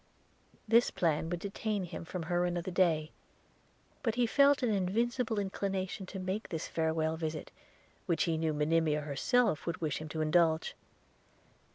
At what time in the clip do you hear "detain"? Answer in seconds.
1.41-1.83